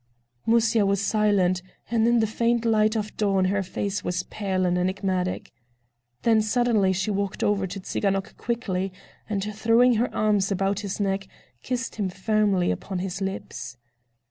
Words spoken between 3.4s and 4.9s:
her face was pale and